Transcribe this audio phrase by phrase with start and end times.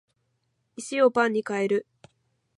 [0.77, 1.87] 石をパンに変える